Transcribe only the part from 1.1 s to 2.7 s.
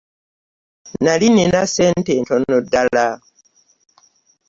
nnina ssente ntono